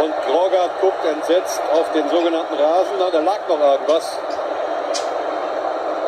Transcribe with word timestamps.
Und 0.00 0.14
Grogert 0.26 0.80
guckt 0.80 1.04
entsetzt 1.04 1.60
auf 1.74 1.92
den 1.92 2.08
sogenannten 2.08 2.54
Rasen. 2.54 2.98
Da 2.98 3.18
lag 3.18 3.46
noch 3.48 3.60
irgendwas. 3.60 4.18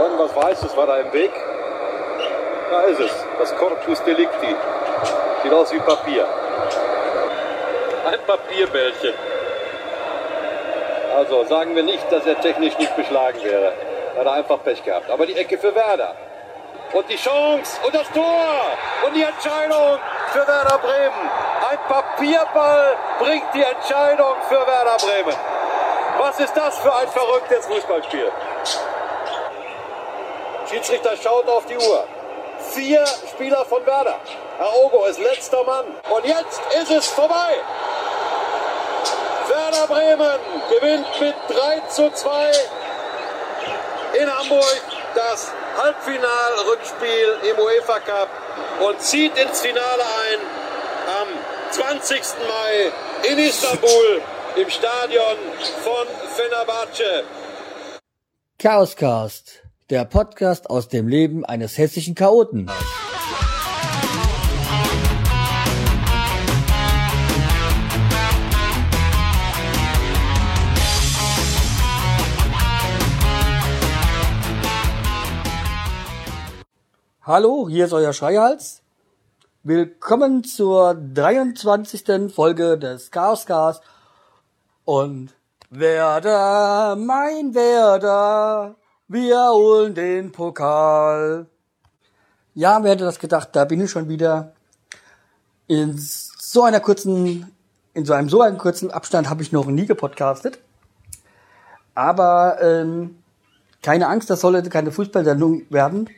Irgendwas 0.01 0.35
Weißes 0.35 0.77
war 0.77 0.87
da 0.87 0.97
im 0.97 1.13
Weg. 1.13 1.33
Da 2.71 2.81
ist 2.83 3.01
es. 3.01 3.11
Das 3.39 3.55
Corpus 3.57 4.03
Delicti. 4.05 4.57
Sieht 5.43 5.53
aus 5.53 5.73
wie 5.75 5.81
Papier. 5.81 6.27
Ein 8.07 8.19
Papierbällchen. 8.27 9.13
Also 11.15 11.45
sagen 11.45 11.77
wir 11.77 11.83
nicht, 11.83 12.11
dass 12.11 12.25
er 12.25 12.41
technisch 12.41 12.79
nicht 12.79 12.97
beschlagen 12.97 13.43
wäre. 13.43 13.75
Hat 14.17 14.25
er 14.25 14.33
einfach 14.33 14.63
Pech 14.65 14.83
gehabt. 14.83 15.11
Aber 15.11 15.27
die 15.27 15.37
Ecke 15.37 15.59
für 15.59 15.75
Werder. 15.75 16.15
Und 16.95 17.09
die 17.11 17.17
Chance 17.17 17.79
und 17.85 17.95
das 17.95 18.11
Tor 18.13 18.77
und 19.07 19.15
die 19.15 19.23
Entscheidung 19.23 19.99
für 20.29 20.47
Werder 20.47 20.79
Bremen. 20.79 21.31
Ein 21.71 21.79
Papierball 21.89 22.97
bringt 23.23 23.55
die 23.55 23.63
Entscheidung 23.63 24.35
für 24.49 24.67
Werder 24.67 24.97
Bremen. 24.97 25.37
Was 26.19 26.41
ist 26.41 26.57
das 26.57 26.77
für 26.79 26.93
ein 26.93 27.09
verrücktes 27.09 27.67
Fußballspiel? 27.67 28.33
Schiedsrichter 30.69 31.17
schaut 31.23 31.49
auf 31.49 31.65
die 31.67 31.77
Uhr. 31.77 32.05
Vier 32.75 33.05
Spieler 33.31 33.65
von 33.65 33.87
Werder. 33.87 34.17
Herr 34.59 34.75
Ogo 34.77 35.05
ist 35.05 35.21
letzter 35.21 35.63
Mann. 35.63 35.87
Und 36.11 36.25
jetzt 36.25 36.61
ist 36.81 36.91
es 36.91 37.07
vorbei. 37.09 37.61
Werder 39.47 39.87
Bremen 39.87 40.39
gewinnt 40.71 41.21
mit 41.21 41.35
3 41.49 41.81
zu 41.89 42.11
2 42.11 42.53
in 44.21 44.39
Hamburg 44.39 44.83
das 45.15 45.53
Halbfinalrückspiel 45.81 47.39
im 47.51 47.59
UEFA 47.59 48.01
Cup 48.01 48.29
und 48.81 49.01
zieht 49.01 49.37
ins 49.39 49.61
Finale 49.61 50.03
ein 50.03 50.39
20. 51.73 52.21
Mai 52.47 52.93
in 53.33 53.39
Istanbul 53.39 54.21
im 54.63 54.69
Stadion 54.69 55.39
von 55.83 56.07
Fenerbahce. 56.37 57.25
Chaoscast, 58.59 59.63
der 59.89 60.05
Podcast 60.05 60.69
aus 60.69 60.89
dem 60.89 61.09
Leben 61.09 61.47
eines 61.47 61.79
hessischen 61.79 62.15
Chaoten. 62.15 62.71
Hallo, 77.23 77.67
hier 77.71 77.87
ist 77.87 77.95
euer 77.95 78.13
Schreihals. 78.13 78.82
Willkommen 79.65 80.43
zur 80.43 80.97
23. 80.97 82.35
Folge 82.35 82.77
des 82.77 83.13
Chaoscast. 83.13 83.81
Und 84.85 85.37
Werder, 85.71 86.97
mein 86.97 87.55
Werder, 87.55 88.75
wir 89.07 89.39
holen 89.53 89.95
den 89.95 90.33
Pokal. 90.33 91.47
Ja, 92.55 92.83
wer 92.83 92.91
hätte 92.91 93.05
das 93.05 93.21
gedacht, 93.21 93.51
da 93.53 93.65
bin 93.65 93.81
ich 93.81 93.93
schon 93.93 94.09
wieder. 94.09 94.53
In 95.69 95.95
so 95.97 96.65
einer 96.65 96.81
kurzen, 96.81 97.53
in 97.95 98.05
so 98.05 98.15
einem 98.15 98.29
so 98.29 98.41
einem 98.41 98.59
kurzen 98.59 98.91
Abstand 98.91 99.31
habe 99.31 99.45
ich 99.45 99.53
noch 99.53 99.67
nie 99.67 99.87
gepodcastet. 99.87 100.59
Aber 101.95 102.61
ähm, 102.61 103.23
keine 103.81 104.09
Angst, 104.09 104.29
das 104.29 104.41
sollte 104.41 104.71
keine 104.71 104.91
Fußballsendung 104.91 105.71
werden. 105.71 106.11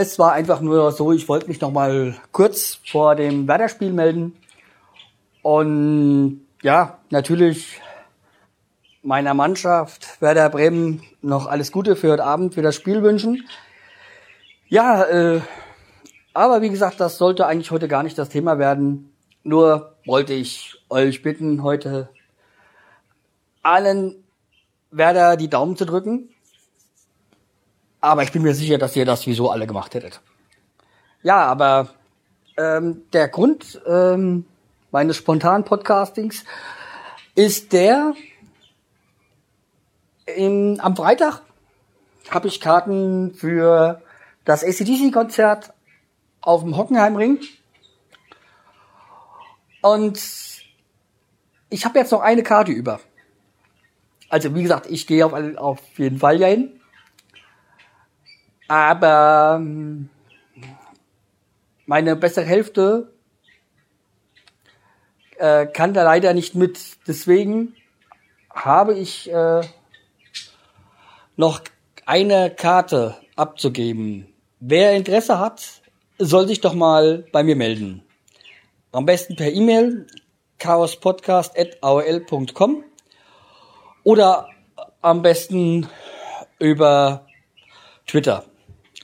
Es 0.00 0.16
war 0.16 0.30
einfach 0.30 0.60
nur 0.60 0.92
so, 0.92 1.10
ich 1.10 1.28
wollte 1.28 1.48
mich 1.48 1.60
noch 1.60 1.72
mal 1.72 2.14
kurz 2.30 2.78
vor 2.86 3.16
dem 3.16 3.48
Werder-Spiel 3.48 3.92
melden. 3.92 4.36
Und 5.42 6.46
ja, 6.62 6.98
natürlich 7.10 7.80
meiner 9.02 9.34
Mannschaft 9.34 10.22
Werder 10.22 10.50
Bremen 10.50 11.02
noch 11.20 11.46
alles 11.46 11.72
Gute 11.72 11.96
für 11.96 12.12
heute 12.12 12.22
Abend, 12.22 12.54
für 12.54 12.62
das 12.62 12.76
Spiel 12.76 13.02
wünschen. 13.02 13.44
Ja, 14.68 15.02
äh, 15.02 15.40
aber 16.32 16.62
wie 16.62 16.70
gesagt, 16.70 17.00
das 17.00 17.18
sollte 17.18 17.48
eigentlich 17.48 17.72
heute 17.72 17.88
gar 17.88 18.04
nicht 18.04 18.18
das 18.18 18.28
Thema 18.28 18.60
werden. 18.60 19.12
Nur 19.42 19.96
wollte 20.06 20.32
ich 20.32 20.80
euch 20.90 21.22
bitten, 21.22 21.64
heute 21.64 22.08
allen 23.64 24.22
Werder 24.92 25.36
die 25.36 25.50
Daumen 25.50 25.76
zu 25.76 25.86
drücken. 25.86 26.28
Aber 28.00 28.22
ich 28.22 28.32
bin 28.32 28.42
mir 28.42 28.54
sicher, 28.54 28.78
dass 28.78 28.96
ihr 28.96 29.04
das 29.04 29.26
wieso 29.26 29.50
alle 29.50 29.66
gemacht 29.66 29.94
hättet. 29.94 30.20
Ja, 31.22 31.44
aber 31.46 31.88
ähm, 32.56 33.02
der 33.12 33.28
Grund 33.28 33.80
ähm, 33.86 34.46
meines 34.90 35.16
spontanen 35.16 35.64
Podcastings 35.64 36.44
ist 37.34 37.72
der, 37.72 38.14
im, 40.26 40.78
am 40.80 40.96
Freitag 40.96 41.42
habe 42.30 42.48
ich 42.48 42.60
Karten 42.60 43.34
für 43.34 44.02
das 44.44 44.64
ACDC-Konzert 44.64 45.72
auf 46.40 46.62
dem 46.62 46.76
Hockenheimring. 46.76 47.40
Und 49.82 50.20
ich 51.70 51.84
habe 51.84 51.98
jetzt 51.98 52.12
noch 52.12 52.20
eine 52.20 52.42
Karte 52.42 52.72
über. 52.72 53.00
Also 54.28 54.54
wie 54.54 54.62
gesagt, 54.62 54.86
ich 54.90 55.06
gehe 55.06 55.24
auf, 55.24 55.32
auf 55.32 55.80
jeden 55.98 56.18
Fall 56.18 56.40
ja 56.40 56.48
hin. 56.48 56.77
Aber 58.68 59.56
ähm, 59.58 60.10
meine 61.86 62.16
bessere 62.16 62.44
Hälfte 62.44 63.10
äh, 65.38 65.66
kann 65.66 65.94
da 65.94 66.02
leider 66.02 66.34
nicht 66.34 66.54
mit. 66.54 66.98
Deswegen 67.06 67.74
habe 68.50 68.92
ich 68.94 69.32
äh, 69.32 69.62
noch 71.36 71.62
eine 72.04 72.50
Karte 72.50 73.16
abzugeben. 73.36 74.26
Wer 74.60 74.96
Interesse 74.96 75.38
hat, 75.38 75.62
soll 76.18 76.46
sich 76.48 76.60
doch 76.60 76.74
mal 76.74 77.24
bei 77.32 77.42
mir 77.42 77.56
melden. 77.56 78.02
Am 78.92 79.06
besten 79.06 79.36
per 79.36 79.50
E-Mail 79.52 80.06
chaospodcast.aol.com 80.58 82.84
oder 84.02 84.48
am 85.00 85.22
besten 85.22 85.88
über 86.58 87.24
Twitter. 88.06 88.44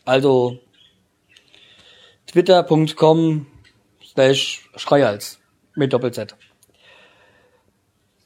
Also 0.05 0.59
twitter.com 2.27 3.47
slash 4.03 4.69
Schreihals 4.77 5.39
mit 5.75 5.93
Doppel-Z. 5.93 6.37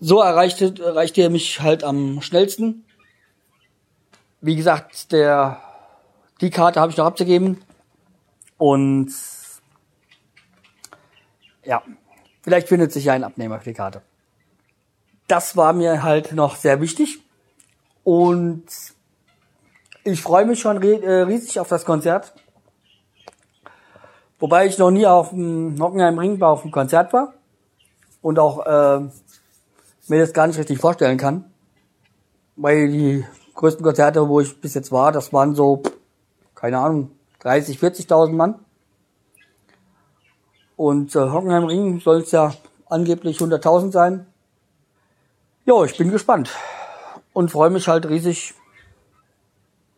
So 0.00 0.20
erreicht, 0.20 0.60
erreicht 0.60 1.16
ihr 1.18 1.30
mich 1.30 1.60
halt 1.60 1.82
am 1.82 2.20
schnellsten. 2.22 2.84
Wie 4.40 4.54
gesagt, 4.54 5.12
der, 5.12 5.60
die 6.40 6.50
Karte 6.50 6.80
habe 6.80 6.92
ich 6.92 6.98
noch 6.98 7.06
abzugeben. 7.06 7.62
Und 8.56 9.12
ja, 11.64 11.82
vielleicht 12.42 12.68
findet 12.68 12.92
sich 12.92 13.04
ja 13.04 13.12
ein 13.12 13.24
Abnehmer 13.24 13.58
für 13.58 13.70
die 13.70 13.74
Karte. 13.74 14.02
Das 15.26 15.56
war 15.56 15.72
mir 15.72 16.02
halt 16.02 16.32
noch 16.32 16.56
sehr 16.56 16.80
wichtig. 16.80 17.18
Und 18.04 18.66
ich 20.12 20.22
freue 20.22 20.46
mich 20.46 20.60
schon 20.60 20.82
äh, 20.82 21.22
riesig 21.22 21.60
auf 21.60 21.68
das 21.68 21.84
Konzert. 21.84 22.32
Wobei 24.38 24.66
ich 24.66 24.78
noch 24.78 24.90
nie 24.90 25.06
auf 25.06 25.30
dem 25.30 25.76
Hockenheim 25.80 26.18
Ring 26.18 26.40
auf 26.42 26.62
dem 26.62 26.70
Konzert 26.70 27.12
war 27.12 27.34
und 28.22 28.38
auch 28.38 28.64
äh, 28.64 29.00
mir 30.06 30.20
das 30.20 30.32
gar 30.32 30.46
nicht 30.46 30.58
richtig 30.58 30.78
vorstellen 30.78 31.18
kann. 31.18 31.44
Weil 32.56 32.88
die 32.88 33.24
größten 33.54 33.84
Konzerte, 33.84 34.28
wo 34.28 34.40
ich 34.40 34.60
bis 34.60 34.74
jetzt 34.74 34.92
war, 34.92 35.12
das 35.12 35.32
waren 35.32 35.54
so, 35.54 35.82
keine 36.54 36.78
Ahnung, 36.78 37.10
30, 37.40 37.78
40.000 37.78 38.32
Mann. 38.32 38.54
Und 40.76 41.14
äh, 41.16 41.30
Hockenheim 41.30 41.64
Ring 41.64 42.00
soll 42.00 42.18
es 42.18 42.30
ja 42.30 42.54
angeblich 42.86 43.38
100.000 43.38 43.92
sein. 43.92 44.26
Jo, 45.66 45.84
ich 45.84 45.98
bin 45.98 46.10
gespannt 46.10 46.50
und 47.32 47.50
freue 47.50 47.70
mich 47.70 47.88
halt 47.88 48.08
riesig 48.08 48.54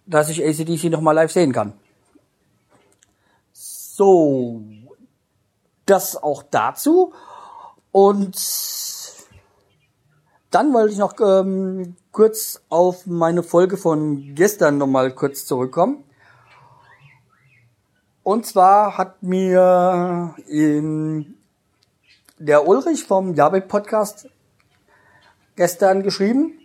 dass 0.06 0.28
ich 0.28 0.44
ACDC 0.44 0.90
nochmal 0.90 1.14
live 1.14 1.32
sehen 1.32 1.52
kann. 1.52 1.72
So, 3.52 4.62
das 5.86 6.16
auch 6.16 6.42
dazu. 6.42 7.12
Und 7.92 8.36
dann 10.50 10.72
wollte 10.72 10.92
ich 10.92 10.98
noch 10.98 11.14
ähm, 11.20 11.96
kurz 12.12 12.62
auf 12.68 13.06
meine 13.06 13.42
Folge 13.42 13.76
von 13.76 14.34
gestern 14.34 14.78
nochmal 14.78 15.14
kurz 15.14 15.46
zurückkommen. 15.46 16.04
Und 18.22 18.46
zwar 18.46 18.98
hat 18.98 19.22
mir 19.22 20.34
in 20.46 21.36
der 22.38 22.66
Ulrich 22.66 23.04
vom 23.04 23.34
Jabek 23.34 23.68
Podcast 23.68 24.28
gestern 25.56 26.02
geschrieben, 26.02 26.59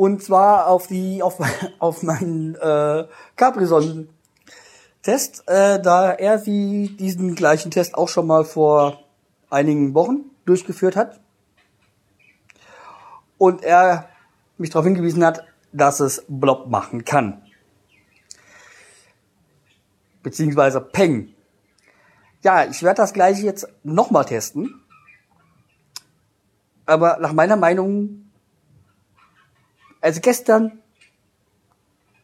und 0.00 0.22
zwar 0.22 0.68
auf 0.68 0.86
die, 0.86 1.22
auf, 1.22 1.38
auf 1.78 2.02
meinen 2.02 2.54
äh, 2.54 3.06
Capri-Sonnen-Test, 3.36 5.42
äh, 5.46 5.78
da 5.78 6.12
er 6.12 6.38
sie 6.38 6.96
diesen 6.98 7.34
gleichen 7.34 7.70
Test 7.70 7.96
auch 7.96 8.08
schon 8.08 8.26
mal 8.26 8.46
vor 8.46 9.04
einigen 9.50 9.92
Wochen 9.92 10.30
durchgeführt 10.46 10.96
hat. 10.96 11.20
Und 13.36 13.62
er 13.62 14.08
mich 14.56 14.70
darauf 14.70 14.86
hingewiesen 14.86 15.22
hat, 15.22 15.44
dass 15.70 16.00
es 16.00 16.24
Blob 16.28 16.68
machen 16.68 17.04
kann. 17.04 17.42
Beziehungsweise 20.22 20.80
Peng. 20.80 21.34
Ja, 22.42 22.64
ich 22.64 22.82
werde 22.82 23.02
das 23.02 23.12
gleiche 23.12 23.44
jetzt 23.44 23.68
nochmal 23.82 24.24
testen. 24.24 24.80
Aber 26.86 27.18
nach 27.20 27.34
meiner 27.34 27.56
Meinung, 27.56 28.29
also 30.00 30.20
gestern, 30.20 30.80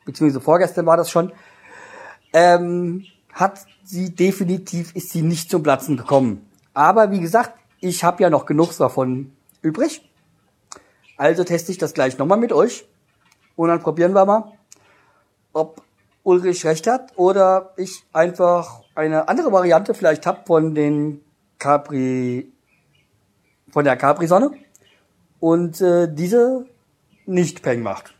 beziehungsweise 0.04 0.40
vorgestern 0.40 0.86
war 0.86 0.96
das 0.96 1.10
schon, 1.10 1.32
ähm, 2.32 3.04
hat 3.32 3.66
sie 3.84 4.14
definitiv, 4.14 4.94
ist 4.94 5.10
sie 5.10 5.22
nicht 5.22 5.50
zum 5.50 5.62
Platzen 5.62 5.96
gekommen. 5.96 6.48
Aber 6.74 7.10
wie 7.10 7.20
gesagt, 7.20 7.52
ich 7.80 8.04
habe 8.04 8.22
ja 8.22 8.30
noch 8.30 8.46
genug 8.46 8.76
davon 8.76 9.32
übrig. 9.62 10.08
Also 11.16 11.44
teste 11.44 11.72
ich 11.72 11.78
das 11.78 11.94
gleich 11.94 12.18
nochmal 12.18 12.38
mit 12.38 12.52
euch. 12.52 12.86
Und 13.56 13.68
dann 13.68 13.80
probieren 13.80 14.12
wir 14.12 14.24
mal, 14.26 14.52
ob 15.52 15.82
Ulrich 16.22 16.64
recht 16.66 16.86
hat 16.86 17.12
oder 17.16 17.72
ich 17.76 18.04
einfach 18.12 18.82
eine 18.94 19.28
andere 19.28 19.52
Variante 19.52 19.94
vielleicht 19.94 20.26
hab 20.26 20.46
von 20.46 20.74
den 20.74 21.22
Capri, 21.58 22.52
von 23.70 23.84
der 23.84 23.96
Capri-Sonne 23.96 24.50
und 25.40 25.80
äh, 25.80 26.12
diese 26.12 26.66
nicht 27.26 27.62
Peng 27.62 27.82
macht. 27.82 28.14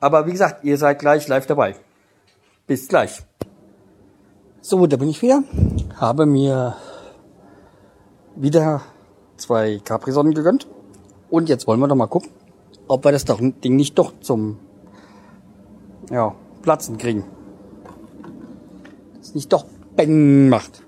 Aber 0.00 0.26
wie 0.26 0.32
gesagt, 0.32 0.64
ihr 0.64 0.78
seid 0.78 0.98
gleich 0.98 1.28
live 1.28 1.46
dabei. 1.46 1.76
Bis 2.66 2.88
gleich. 2.88 3.22
So, 4.60 4.86
da 4.86 4.96
bin 4.96 5.08
ich 5.08 5.22
wieder. 5.22 5.42
Habe 5.96 6.26
mir 6.26 6.76
wieder 8.36 8.82
zwei 9.36 9.80
Capri-Sonnen 9.84 10.34
gegönnt. 10.34 10.66
Und 11.30 11.48
jetzt 11.48 11.66
wollen 11.66 11.80
wir 11.80 11.88
doch 11.88 11.96
mal 11.96 12.06
gucken, 12.06 12.30
ob 12.88 13.04
wir 13.04 13.12
das 13.12 13.24
Ding 13.24 13.76
nicht 13.76 13.98
doch 13.98 14.12
zum 14.20 14.58
ja, 16.10 16.34
Platzen 16.62 16.98
kriegen. 16.98 17.24
Das 19.18 19.34
nicht 19.34 19.52
doch 19.52 19.64
Bang 19.96 20.48
macht. 20.48 20.82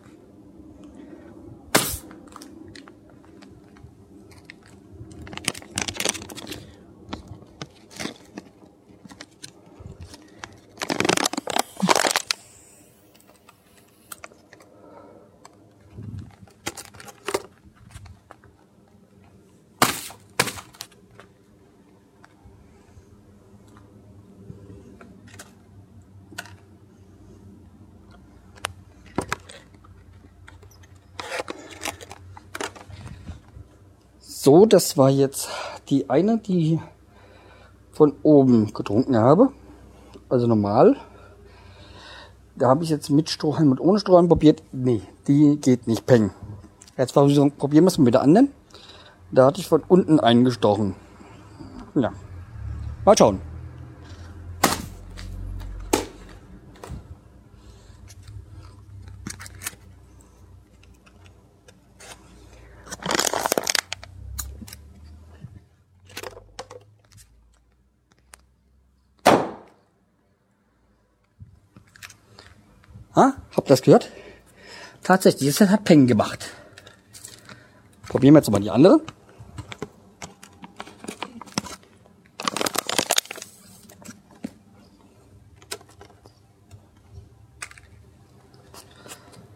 So, 34.44 34.67
das 34.67 34.99
war 34.99 35.08
jetzt 35.08 35.49
die 35.88 36.11
eine, 36.11 36.37
die 36.37 36.79
von 37.93 38.12
oben 38.23 38.75
getrunken 38.75 39.17
habe. 39.17 39.49
Also 40.29 40.46
normal. 40.46 40.96
Da 42.55 42.69
habe 42.69 42.85
ich 42.85 42.91
jetzt 42.91 43.08
mit 43.08 43.31
Strohhalm 43.31 43.70
und 43.70 43.81
ohne 43.81 43.99
Strohhalm 43.99 44.29
probiert. 44.29 44.62
Nee, 44.70 45.00
die 45.29 45.56
geht 45.56 45.87
nicht 45.87 46.05
peng. 46.05 46.31
Jetzt 46.99 47.14
probieren 47.14 47.55
wir 47.56 47.87
es 47.87 47.96
mit 47.96 48.12
der 48.12 48.20
anderen. 48.20 48.50
Da 49.31 49.46
hatte 49.46 49.62
ich 49.62 49.67
von 49.67 49.82
unten 49.88 50.20
eingestochen. 50.20 50.94
Ja. 51.94 52.12
Mal 53.06 53.17
schauen. 53.17 53.40
Habt 73.56 73.69
ihr 73.69 73.73
das 73.73 73.83
gehört? 73.83 74.11
Tatsächlich, 75.03 75.56
das 75.56 75.69
hat 75.69 75.85
Peng 75.85 76.06
gemacht. 76.06 76.51
Probieren 78.09 78.35
wir 78.35 78.41
jetzt 78.41 78.51
mal 78.51 78.61
die 78.61 78.71
andere. 78.71 79.01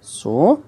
So. 0.01 0.63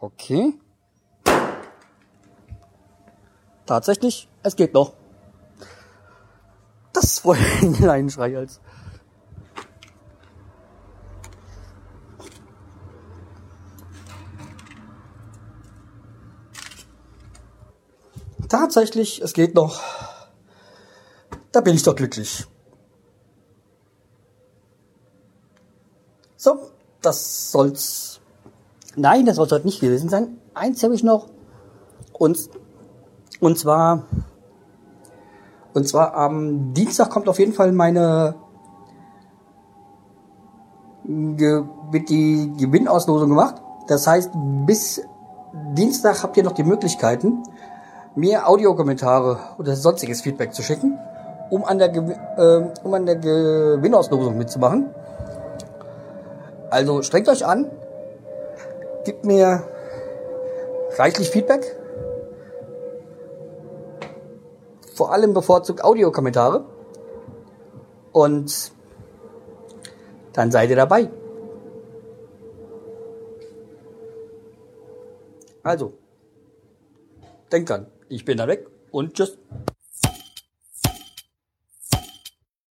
Okay. 0.00 0.54
Tatsächlich, 3.66 4.28
es 4.42 4.56
geht 4.56 4.72
noch. 4.72 4.94
Das 6.92 7.24
wollte 7.24 7.42
ich 7.42 7.62
in 7.80 7.88
einen 7.88 8.10
Schrei 8.10 8.36
als. 8.36 8.60
Tatsächlich, 18.48 19.20
es 19.20 19.32
geht 19.34 19.54
noch. 19.54 19.80
Da 21.52 21.60
bin 21.60 21.76
ich 21.76 21.82
doch 21.82 21.94
glücklich. 21.94 22.46
So, 26.36 26.70
das 27.02 27.52
soll's 27.52 28.19
Nein, 28.96 29.24
das 29.26 29.36
soll 29.36 29.46
es 29.46 29.52
heute 29.52 29.66
nicht 29.66 29.80
gewesen 29.80 30.08
sein. 30.08 30.38
Eins 30.54 30.82
habe 30.82 30.94
ich 30.94 31.04
noch. 31.04 31.26
Und, 32.12 32.38
und 33.40 33.58
zwar, 33.58 34.04
und 35.72 35.88
zwar 35.88 36.14
am 36.14 36.74
Dienstag 36.74 37.10
kommt 37.10 37.28
auf 37.28 37.38
jeden 37.38 37.52
Fall 37.52 37.72
meine, 37.72 38.34
wird 41.04 42.08
die 42.08 42.52
Gewinnauslosung 42.58 43.28
gemacht. 43.28 43.56
Das 43.86 44.06
heißt, 44.06 44.30
bis 44.66 45.02
Dienstag 45.72 46.22
habt 46.22 46.36
ihr 46.36 46.42
noch 46.44 46.52
die 46.52 46.62
Möglichkeiten, 46.64 47.42
mir 48.14 48.48
Audiokommentare 48.48 49.38
oder 49.58 49.76
sonstiges 49.76 50.20
Feedback 50.20 50.52
zu 50.52 50.62
schicken, 50.62 50.98
um 51.50 51.64
an 51.64 51.78
der, 51.78 51.94
äh, 51.94 52.70
um 52.84 52.94
an 52.94 53.06
der 53.06 53.16
Gewinnauslosung 53.16 54.36
mitzumachen. 54.36 54.90
Also 56.70 57.02
strengt 57.02 57.28
euch 57.28 57.44
an, 57.44 57.66
Gib 59.04 59.24
mir 59.24 59.68
reichlich 60.96 61.30
Feedback. 61.30 61.76
Vor 64.94 65.12
allem 65.12 65.32
bevorzugt 65.32 65.82
Audiokommentare. 65.82 66.64
Und 68.12 68.72
dann 70.32 70.50
seid 70.50 70.70
ihr 70.70 70.76
dabei. 70.76 71.08
Also, 75.62 75.92
denkt 77.52 77.70
dran, 77.70 77.86
ich 78.08 78.24
bin 78.24 78.38
da 78.38 78.48
weg 78.48 78.66
und 78.90 79.14
tschüss. 79.14 79.36